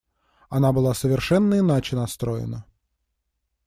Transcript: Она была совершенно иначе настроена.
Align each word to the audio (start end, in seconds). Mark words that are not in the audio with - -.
Она 0.49 0.73
была 0.73 0.95
совершенно 0.95 1.59
иначе 1.59 1.95
настроена. 1.95 2.65